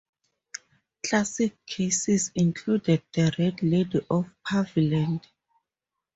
Classic 1.05 1.55
cases 1.67 2.31
included 2.33 3.03
the 3.13 3.31
Red 3.37 3.61
Lady 3.61 3.99
of 4.09 4.27
Paviland. 4.43 5.25